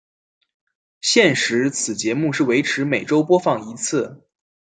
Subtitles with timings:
[1.01, 4.27] 现时此节目是维持每周播放一次。